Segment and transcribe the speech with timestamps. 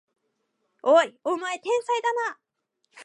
[0.81, 2.39] おい、お前天才だな！